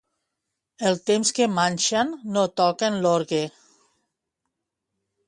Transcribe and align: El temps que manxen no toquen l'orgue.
El 0.91 0.95
temps 1.09 1.31
que 1.39 1.47
manxen 1.57 2.13
no 2.37 2.45
toquen 2.63 2.97
l'orgue. 3.05 3.43